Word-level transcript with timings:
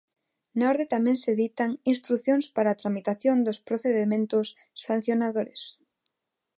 Na 0.57 0.65
orde 0.73 0.85
tamén 0.95 1.17
se 1.23 1.31
ditan 1.41 1.71
instrucións 1.93 2.45
para 2.55 2.69
a 2.71 2.79
tramitación 2.81 3.37
dos 3.45 3.59
procedementos 3.67 4.47
sancionadores. 4.85 5.61